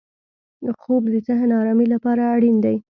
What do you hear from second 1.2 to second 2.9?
ذهن ارامۍ لپاره اړین دی